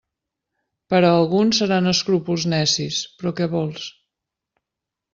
Per 0.93 1.01
a 1.01 1.11
alguns 1.17 1.59
seran 1.61 1.91
escrúpols 1.93 2.49
necis, 2.57 3.01
però 3.21 3.37
què 3.41 3.53
vols? 3.57 3.89